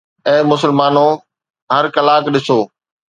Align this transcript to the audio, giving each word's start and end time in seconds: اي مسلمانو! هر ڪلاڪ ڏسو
اي 0.27 0.35
مسلمانو! 0.51 1.07
هر 1.73 1.85
ڪلاڪ 1.95 2.23
ڏسو 2.33 2.59